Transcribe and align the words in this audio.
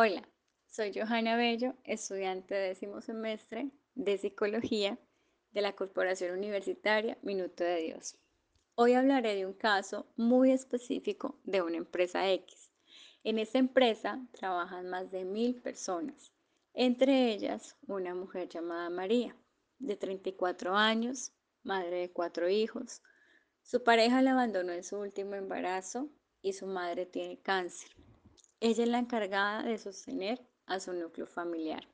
Hola, 0.00 0.22
soy 0.68 0.92
Johanna 0.94 1.36
Bello, 1.36 1.74
estudiante 1.82 2.54
de 2.54 2.68
décimo 2.68 3.00
semestre 3.00 3.72
de 3.96 4.16
Psicología 4.16 4.96
de 5.50 5.60
la 5.60 5.74
Corporación 5.74 6.38
Universitaria 6.38 7.18
Minuto 7.22 7.64
de 7.64 7.82
Dios. 7.82 8.16
Hoy 8.76 8.92
hablaré 8.92 9.34
de 9.34 9.44
un 9.44 9.54
caso 9.54 10.06
muy 10.14 10.52
específico 10.52 11.40
de 11.42 11.62
una 11.62 11.78
empresa 11.78 12.30
X. 12.30 12.70
En 13.24 13.40
esta 13.40 13.58
empresa 13.58 14.24
trabajan 14.30 14.88
más 14.88 15.10
de 15.10 15.24
mil 15.24 15.60
personas, 15.60 16.32
entre 16.74 17.32
ellas 17.32 17.76
una 17.88 18.14
mujer 18.14 18.48
llamada 18.48 18.90
María, 18.90 19.34
de 19.80 19.96
34 19.96 20.76
años, 20.76 21.32
madre 21.64 22.02
de 22.02 22.12
cuatro 22.12 22.48
hijos. 22.48 23.02
Su 23.62 23.82
pareja 23.82 24.22
la 24.22 24.30
abandonó 24.30 24.70
en 24.70 24.84
su 24.84 24.96
último 24.96 25.34
embarazo 25.34 26.08
y 26.40 26.52
su 26.52 26.68
madre 26.68 27.04
tiene 27.04 27.40
cáncer. 27.40 27.90
Ella 28.60 28.82
es 28.82 28.88
la 28.88 28.98
encargada 28.98 29.62
de 29.62 29.78
sostener 29.78 30.40
a 30.66 30.80
su 30.80 30.92
núcleo 30.92 31.26
familiar. 31.26 31.86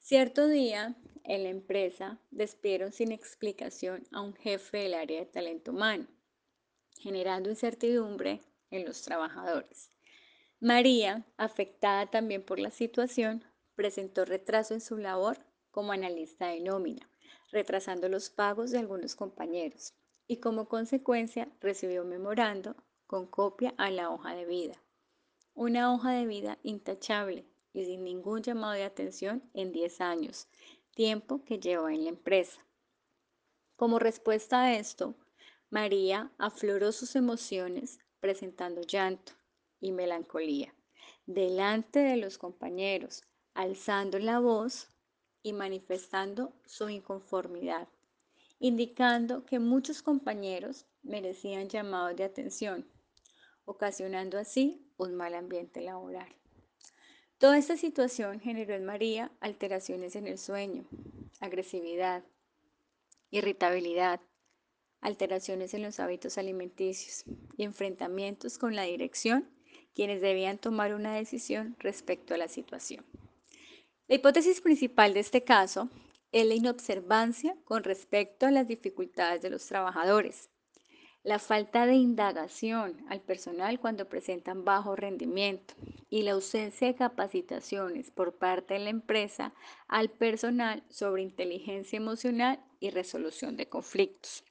Cierto 0.00 0.48
día, 0.48 0.96
en 1.22 1.44
la 1.44 1.50
empresa 1.50 2.18
despidieron 2.32 2.90
sin 2.90 3.12
explicación 3.12 4.02
a 4.10 4.20
un 4.20 4.34
jefe 4.34 4.78
del 4.78 4.94
área 4.94 5.20
de 5.20 5.26
talento 5.26 5.70
humano, 5.70 6.08
generando 6.98 7.50
incertidumbre 7.50 8.40
en 8.70 8.84
los 8.84 9.02
trabajadores. 9.02 9.92
María, 10.58 11.24
afectada 11.36 12.10
también 12.10 12.44
por 12.44 12.58
la 12.58 12.72
situación, 12.72 13.44
presentó 13.76 14.24
retraso 14.24 14.74
en 14.74 14.80
su 14.80 14.96
labor 14.96 15.38
como 15.70 15.92
analista 15.92 16.48
de 16.48 16.60
nómina, 16.60 17.08
retrasando 17.52 18.08
los 18.08 18.28
pagos 18.28 18.72
de 18.72 18.78
algunos 18.78 19.14
compañeros 19.14 19.94
y 20.26 20.38
como 20.38 20.68
consecuencia 20.68 21.48
recibió 21.60 22.02
un 22.02 22.08
memorando 22.08 22.74
con 23.06 23.28
copia 23.28 23.72
a 23.78 23.90
la 23.90 24.10
hoja 24.10 24.34
de 24.34 24.46
vida. 24.46 24.82
Una 25.62 25.92
hoja 25.92 26.12
de 26.12 26.26
vida 26.26 26.58
intachable 26.62 27.44
y 27.74 27.84
sin 27.84 28.02
ningún 28.02 28.40
llamado 28.40 28.72
de 28.72 28.84
atención 28.84 29.42
en 29.52 29.72
10 29.72 30.00
años, 30.00 30.48
tiempo 30.94 31.44
que 31.44 31.58
llevó 31.60 31.90
en 31.90 32.04
la 32.04 32.08
empresa. 32.08 32.64
Como 33.76 33.98
respuesta 33.98 34.62
a 34.62 34.78
esto, 34.78 35.14
María 35.68 36.32
afloró 36.38 36.92
sus 36.92 37.14
emociones 37.14 37.98
presentando 38.20 38.80
llanto 38.80 39.34
y 39.82 39.92
melancolía 39.92 40.74
delante 41.26 41.98
de 41.98 42.16
los 42.16 42.38
compañeros, 42.38 43.24
alzando 43.52 44.18
la 44.18 44.38
voz 44.38 44.88
y 45.42 45.52
manifestando 45.52 46.54
su 46.64 46.88
inconformidad, 46.88 47.86
indicando 48.60 49.44
que 49.44 49.58
muchos 49.58 50.00
compañeros 50.00 50.86
merecían 51.02 51.68
llamados 51.68 52.16
de 52.16 52.24
atención, 52.24 52.86
ocasionando 53.70 54.36
así 54.36 54.84
un 54.96 55.14
mal 55.14 55.34
ambiente 55.34 55.80
laboral. 55.80 56.28
Toda 57.38 57.56
esta 57.56 57.76
situación 57.76 58.40
generó 58.40 58.74
en 58.74 58.84
María 58.84 59.30
alteraciones 59.40 60.16
en 60.16 60.26
el 60.26 60.38
sueño, 60.38 60.86
agresividad, 61.38 62.24
irritabilidad, 63.30 64.20
alteraciones 65.00 65.72
en 65.72 65.82
los 65.82 66.00
hábitos 66.00 66.36
alimenticios 66.36 67.24
y 67.56 67.62
enfrentamientos 67.62 68.58
con 68.58 68.74
la 68.74 68.82
dirección, 68.82 69.48
quienes 69.94 70.20
debían 70.20 70.58
tomar 70.58 70.92
una 70.92 71.14
decisión 71.14 71.76
respecto 71.78 72.34
a 72.34 72.38
la 72.38 72.48
situación. 72.48 73.04
La 74.08 74.16
hipótesis 74.16 74.60
principal 74.60 75.14
de 75.14 75.20
este 75.20 75.44
caso 75.44 75.88
es 76.32 76.44
la 76.44 76.54
inobservancia 76.54 77.56
con 77.64 77.84
respecto 77.84 78.46
a 78.46 78.50
las 78.50 78.66
dificultades 78.66 79.40
de 79.42 79.50
los 79.50 79.64
trabajadores, 79.64 80.50
la 81.22 81.38
falta 81.38 81.86
de 81.86 81.94
indagación 81.94 83.04
al 83.08 83.20
personal 83.20 83.78
cuando 83.78 84.08
presentan 84.08 84.64
bajo 84.64 84.96
rendimiento 84.96 85.74
y 86.08 86.22
la 86.22 86.32
ausencia 86.32 86.88
de 86.88 86.94
capacitaciones 86.94 88.10
por 88.10 88.38
parte 88.38 88.74
de 88.74 88.80
la 88.80 88.90
empresa 88.90 89.54
al 89.86 90.10
personal 90.10 90.82
sobre 90.88 91.22
inteligencia 91.22 91.98
emocional 91.98 92.64
y 92.80 92.90
resolución 92.90 93.56
de 93.56 93.68
conflictos. 93.68 94.44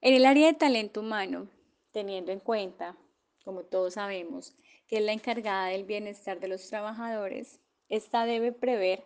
En 0.00 0.14
el 0.14 0.26
área 0.26 0.48
de 0.48 0.54
talento 0.54 1.00
humano, 1.00 1.48
teniendo 1.92 2.32
en 2.32 2.40
cuenta, 2.40 2.96
como 3.44 3.64
todos 3.64 3.94
sabemos, 3.94 4.56
que 4.88 4.98
es 4.98 5.02
la 5.02 5.12
encargada 5.12 5.68
del 5.68 5.84
bienestar 5.84 6.40
de 6.40 6.48
los 6.48 6.68
trabajadores, 6.68 7.60
esta 7.88 8.24
debe 8.24 8.52
prever 8.52 9.04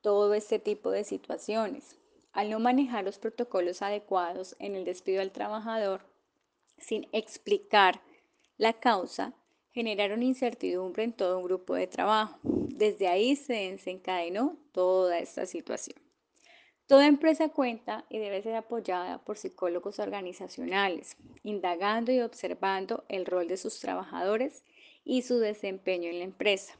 todo 0.00 0.34
este 0.34 0.58
tipo 0.58 0.90
de 0.90 1.04
situaciones, 1.04 1.98
al 2.32 2.50
no 2.50 2.58
manejar 2.58 3.04
los 3.04 3.18
protocolos 3.18 3.82
adecuados 3.82 4.56
en 4.58 4.74
el 4.74 4.84
despido 4.84 5.20
del 5.20 5.32
trabajador 5.32 6.02
sin 6.78 7.08
explicar 7.12 8.00
la 8.56 8.72
causa, 8.72 9.34
generaron 9.72 10.22
incertidumbre 10.22 11.04
en 11.04 11.12
todo 11.12 11.38
un 11.38 11.44
grupo 11.44 11.74
de 11.74 11.86
trabajo. 11.86 12.38
Desde 12.42 13.08
ahí 13.08 13.36
se 13.36 13.70
desencadenó 13.70 14.56
toda 14.72 15.18
esta 15.18 15.46
situación. 15.46 15.96
Toda 16.86 17.06
empresa 17.06 17.50
cuenta 17.50 18.06
y 18.08 18.18
debe 18.18 18.42
ser 18.42 18.54
apoyada 18.54 19.22
por 19.22 19.36
psicólogos 19.36 19.98
organizacionales, 19.98 21.16
indagando 21.42 22.12
y 22.12 22.20
observando 22.20 23.04
el 23.08 23.26
rol 23.26 23.46
de 23.46 23.58
sus 23.58 23.78
trabajadores 23.78 24.64
y 25.04 25.22
su 25.22 25.38
desempeño 25.38 26.08
en 26.08 26.18
la 26.18 26.24
empresa. 26.24 26.78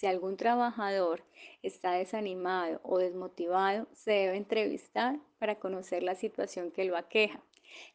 Si 0.00 0.06
algún 0.06 0.38
trabajador 0.38 1.22
está 1.62 1.92
desanimado 1.92 2.80
o 2.84 2.96
desmotivado, 2.96 3.86
se 3.92 4.12
debe 4.12 4.38
entrevistar 4.38 5.20
para 5.38 5.58
conocer 5.58 6.02
la 6.02 6.14
situación 6.14 6.70
que 6.70 6.86
lo 6.86 6.96
aqueja. 6.96 7.44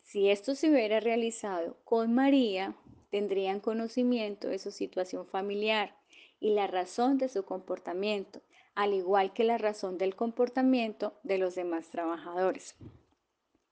Si 0.04 0.30
esto 0.30 0.54
se 0.54 0.70
hubiera 0.70 1.00
realizado 1.00 1.78
con 1.84 2.14
María, 2.14 2.76
tendrían 3.10 3.60
conocimiento 3.60 4.48
de 4.48 4.60
su 4.60 4.70
situación 4.70 5.26
familiar 5.26 5.98
y 6.40 6.52
la 6.52 6.68
razón 6.68 7.18
de 7.18 7.28
su 7.28 7.44
comportamiento, 7.44 8.44
al 8.76 8.94
igual 8.94 9.34
que 9.34 9.44
la 9.44 9.58
razón 9.58 9.98
del 9.98 10.16
comportamiento 10.16 11.20
de 11.24 11.40
los 11.40 11.56
demás 11.56 11.90
trabajadores. 11.90 12.76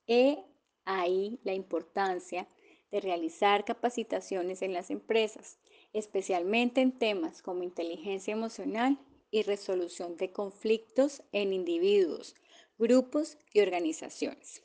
He 0.08 0.44
ahí 0.86 1.40
la 1.44 1.54
importancia 1.54 2.48
de 2.90 3.00
realizar 3.00 3.64
capacitaciones 3.64 4.64
en 4.64 4.74
las 4.74 4.90
empresas, 4.90 5.60
especialmente 5.94 6.82
en 6.82 6.92
temas 6.92 7.42
como 7.42 7.64
inteligencia 7.64 8.34
emocional 8.34 8.98
y 9.32 9.44
resolución 9.44 10.18
de 10.18 10.32
conflictos 10.32 11.24
en 11.32 11.54
individuos, 11.54 12.36
grupos 12.78 13.38
y 13.54 13.62
organizaciones. 13.62 14.64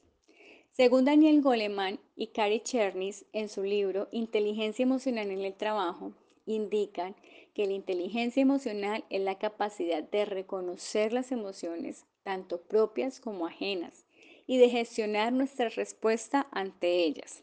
Según 0.72 1.04
Daniel 1.04 1.42
Goleman 1.42 1.98
y 2.16 2.28
Cary 2.28 2.60
Chernis 2.60 3.24
en 3.32 3.48
su 3.48 3.62
libro 3.62 4.08
Inteligencia 4.12 4.82
emocional 4.82 5.30
en 5.30 5.40
el 5.40 5.54
trabajo, 5.54 6.12
indican 6.46 7.16
que 7.52 7.66
la 7.66 7.72
inteligencia 7.72 8.40
emocional 8.40 9.04
es 9.10 9.20
la 9.20 9.38
capacidad 9.38 10.02
de 10.02 10.24
reconocer 10.24 11.12
las 11.12 11.32
emociones, 11.32 12.06
tanto 12.22 12.60
propias 12.62 13.20
como 13.20 13.46
ajenas, 13.46 14.06
y 14.46 14.58
de 14.58 14.70
gestionar 14.70 15.32
nuestra 15.32 15.68
respuesta 15.68 16.46
ante 16.52 17.04
ellas. 17.04 17.42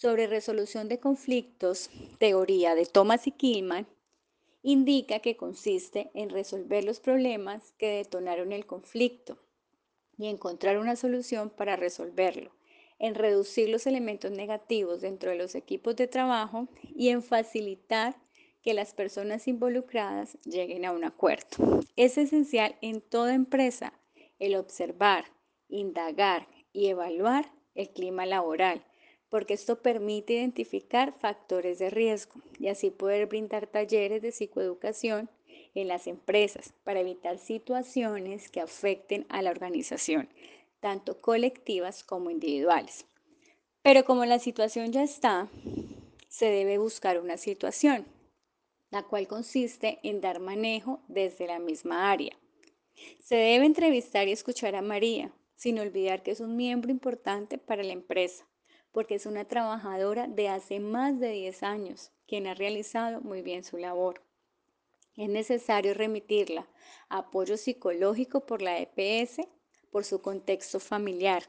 Sobre 0.00 0.28
resolución 0.28 0.88
de 0.88 1.00
conflictos, 1.00 1.90
teoría 2.18 2.76
de 2.76 2.86
Thomas 2.86 3.26
y 3.26 3.32
Killman, 3.32 3.88
indica 4.62 5.18
que 5.18 5.36
consiste 5.36 6.12
en 6.14 6.30
resolver 6.30 6.84
los 6.84 7.00
problemas 7.00 7.72
que 7.78 7.88
detonaron 7.88 8.52
el 8.52 8.64
conflicto 8.64 9.38
y 10.16 10.28
encontrar 10.28 10.78
una 10.78 10.94
solución 10.94 11.50
para 11.50 11.74
resolverlo, 11.74 12.52
en 13.00 13.16
reducir 13.16 13.70
los 13.70 13.88
elementos 13.88 14.30
negativos 14.30 15.00
dentro 15.00 15.30
de 15.30 15.36
los 15.36 15.56
equipos 15.56 15.96
de 15.96 16.06
trabajo 16.06 16.68
y 16.94 17.08
en 17.08 17.20
facilitar 17.20 18.14
que 18.62 18.74
las 18.74 18.94
personas 18.94 19.48
involucradas 19.48 20.38
lleguen 20.44 20.84
a 20.84 20.92
un 20.92 21.02
acuerdo. 21.02 21.80
Es 21.96 22.18
esencial 22.18 22.76
en 22.82 23.00
toda 23.00 23.34
empresa 23.34 23.92
el 24.38 24.54
observar, 24.54 25.24
indagar 25.68 26.46
y 26.72 26.86
evaluar 26.86 27.50
el 27.74 27.90
clima 27.90 28.26
laboral 28.26 28.84
porque 29.30 29.54
esto 29.54 29.80
permite 29.82 30.34
identificar 30.34 31.12
factores 31.18 31.78
de 31.78 31.90
riesgo 31.90 32.40
y 32.58 32.68
así 32.68 32.90
poder 32.90 33.26
brindar 33.26 33.66
talleres 33.66 34.22
de 34.22 34.32
psicoeducación 34.32 35.28
en 35.74 35.88
las 35.88 36.06
empresas 36.06 36.72
para 36.84 37.00
evitar 37.00 37.38
situaciones 37.38 38.50
que 38.50 38.60
afecten 38.60 39.26
a 39.28 39.42
la 39.42 39.50
organización, 39.50 40.28
tanto 40.80 41.20
colectivas 41.20 42.04
como 42.04 42.30
individuales. 42.30 43.06
Pero 43.82 44.04
como 44.04 44.24
la 44.24 44.38
situación 44.38 44.92
ya 44.92 45.02
está, 45.02 45.48
se 46.28 46.46
debe 46.46 46.78
buscar 46.78 47.20
una 47.20 47.36
situación, 47.36 48.06
la 48.90 49.02
cual 49.02 49.28
consiste 49.28 49.98
en 50.02 50.20
dar 50.20 50.40
manejo 50.40 51.00
desde 51.08 51.46
la 51.46 51.58
misma 51.58 52.10
área. 52.10 52.36
Se 53.20 53.36
debe 53.36 53.66
entrevistar 53.66 54.26
y 54.26 54.32
escuchar 54.32 54.74
a 54.74 54.82
María, 54.82 55.32
sin 55.54 55.78
olvidar 55.78 56.22
que 56.22 56.30
es 56.30 56.40
un 56.40 56.56
miembro 56.56 56.90
importante 56.90 57.58
para 57.58 57.82
la 57.82 57.92
empresa 57.92 58.46
porque 58.92 59.16
es 59.16 59.26
una 59.26 59.44
trabajadora 59.44 60.26
de 60.26 60.48
hace 60.48 60.80
más 60.80 61.18
de 61.20 61.30
10 61.30 61.62
años, 61.62 62.12
quien 62.26 62.46
ha 62.46 62.54
realizado 62.54 63.20
muy 63.20 63.42
bien 63.42 63.64
su 63.64 63.76
labor. 63.76 64.22
Es 65.16 65.28
necesario 65.28 65.94
remitirla 65.94 66.68
a 67.08 67.18
apoyo 67.18 67.56
psicológico 67.56 68.46
por 68.46 68.62
la 68.62 68.78
EPS, 68.78 69.40
por 69.90 70.04
su 70.04 70.20
contexto 70.22 70.80
familiar, 70.80 71.42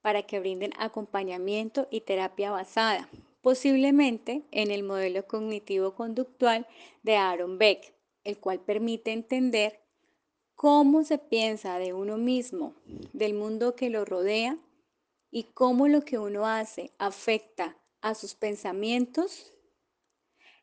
para 0.00 0.22
que 0.22 0.40
brinden 0.40 0.72
acompañamiento 0.78 1.86
y 1.90 2.00
terapia 2.00 2.50
basada, 2.50 3.08
posiblemente 3.42 4.44
en 4.50 4.70
el 4.70 4.82
modelo 4.82 5.26
cognitivo-conductual 5.26 6.66
de 7.02 7.16
Aaron 7.16 7.58
Beck, 7.58 7.94
el 8.24 8.38
cual 8.38 8.60
permite 8.60 9.12
entender 9.12 9.80
cómo 10.54 11.04
se 11.04 11.18
piensa 11.18 11.78
de 11.78 11.92
uno 11.92 12.18
mismo, 12.18 12.74
del 13.12 13.34
mundo 13.34 13.76
que 13.76 13.90
lo 13.90 14.04
rodea 14.04 14.58
y 15.30 15.44
cómo 15.54 15.88
lo 15.88 16.02
que 16.02 16.18
uno 16.18 16.46
hace 16.46 16.92
afecta 16.98 17.76
a 18.00 18.14
sus 18.14 18.34
pensamientos 18.34 19.52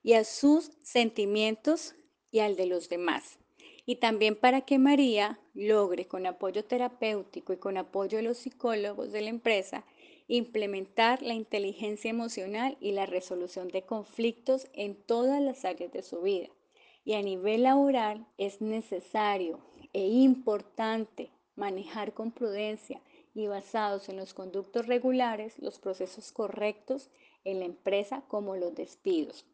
y 0.04 0.14
a 0.14 0.24
sus 0.24 0.72
sentimientos 0.84 1.96
y 2.32 2.40
al 2.40 2.56
de 2.56 2.66
los 2.66 2.90
demás. 2.90 3.40
Y 3.86 3.98
también 3.98 4.36
para 4.36 4.62
que 4.62 4.80
María 4.80 5.40
logre, 5.54 6.08
con 6.08 6.26
apoyo 6.26 6.66
terapéutico 6.66 7.54
y 7.54 7.58
con 7.58 7.78
apoyo 7.78 8.18
de 8.18 8.24
los 8.24 8.38
psicólogos 8.38 9.12
de 9.12 9.22
la 9.22 9.30
empresa, 9.30 9.86
implementar 10.28 11.22
la 11.22 11.34
inteligencia 11.34 12.10
emocional 12.10 12.78
y 12.82 12.92
la 12.92 13.06
resolución 13.06 13.70
de 13.70 13.84
conflictos 13.84 14.68
en 14.74 14.96
todas 14.96 15.42
las 15.42 15.64
áreas 15.64 15.92
de 15.94 16.04
su 16.04 16.22
vida. 16.22 16.50
Y 17.06 17.14
a 17.14 17.22
nivel 17.22 17.64
laboral 17.64 18.28
es 18.38 18.60
necesario 18.60 19.60
e 19.94 20.06
importante 20.06 21.32
manejar 21.56 22.14
con 22.14 22.32
prudencia 22.32 23.02
y 23.38 23.46
basados 23.48 24.10
en 24.10 24.18
los 24.18 24.34
conductos 24.34 24.88
regulares 24.88 25.60
los 25.60 25.78
procesos 25.78 26.32
correctos 26.32 27.12
en 27.44 27.60
la 27.60 27.66
empresa 27.66 28.24
como 28.28 28.56
los 28.56 28.74
despidos. 28.74 29.46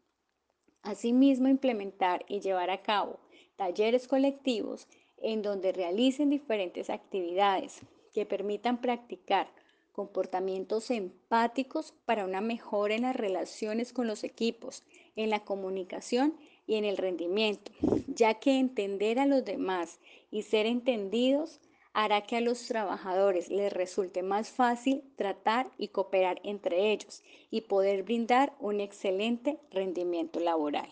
Asimismo, 0.83 1.49
implementar 1.49 2.23
y 2.29 2.39
llevar 2.39 2.69
a 2.69 2.81
cabo 2.81 3.19
talleres 3.57 4.07
colectivos 4.07 4.87
en 5.17 5.41
donde 5.41 5.73
realicen 5.73 6.29
diferentes 6.29 6.89
actividades 6.89 7.81
que 8.13 8.25
permitan 8.25 8.79
practicar 8.79 9.49
comportamientos 9.91 10.89
empáticos 10.89 11.93
para 12.05 12.25
una 12.25 12.39
mejora 12.39 12.95
en 12.95 13.01
las 13.03 13.15
relaciones 13.15 13.91
con 13.91 14.07
los 14.07 14.23
equipos, 14.23 14.83
en 15.17 15.29
la 15.29 15.43
comunicación 15.43 16.35
y 16.67 16.75
en 16.75 16.85
el 16.85 16.95
rendimiento, 16.95 17.71
ya 18.07 18.35
que 18.35 18.59
entender 18.59 19.19
a 19.19 19.25
los 19.25 19.43
demás 19.43 19.99
y 20.31 20.43
ser 20.43 20.67
entendidos 20.67 21.59
hará 21.93 22.21
que 22.21 22.37
a 22.37 22.41
los 22.41 22.67
trabajadores 22.67 23.49
les 23.49 23.71
resulte 23.71 24.23
más 24.23 24.49
fácil 24.49 25.03
tratar 25.15 25.69
y 25.77 25.89
cooperar 25.89 26.41
entre 26.43 26.91
ellos 26.91 27.23
y 27.51 27.61
poder 27.61 28.03
brindar 28.03 28.53
un 28.59 28.81
excelente 28.81 29.59
rendimiento 29.71 30.39
laboral. 30.39 30.89